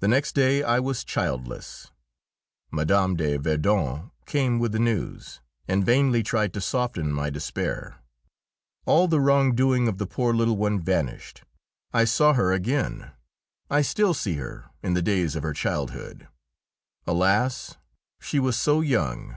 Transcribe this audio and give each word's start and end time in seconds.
The 0.00 0.08
next 0.08 0.32
day 0.34 0.62
I 0.62 0.80
was 0.80 1.04
childless! 1.04 1.90
Mme. 2.70 3.16
de 3.16 3.36
Verdun 3.36 4.10
came 4.24 4.58
with 4.58 4.72
the 4.72 4.78
news, 4.78 5.42
and 5.68 5.84
vainly 5.84 6.22
tried 6.22 6.54
to 6.54 6.60
soften 6.62 7.12
my 7.12 7.28
despair. 7.28 7.98
All 8.86 9.08
the 9.08 9.20
wrongdoing 9.20 9.88
of 9.88 9.98
the 9.98 10.06
poor 10.06 10.32
little 10.32 10.56
one 10.56 10.80
vanished 10.80 11.42
I 11.92 12.06
saw 12.06 12.32
her 12.32 12.50
again, 12.52 13.10
I 13.68 13.82
still 13.82 14.14
see 14.14 14.36
her, 14.36 14.70
in 14.82 14.94
the 14.94 15.02
days 15.02 15.36
of 15.36 15.42
her 15.42 15.52
childhood. 15.52 16.28
Alas! 17.06 17.76
she 18.18 18.38
was 18.38 18.58
so 18.58 18.80
young! 18.80 19.36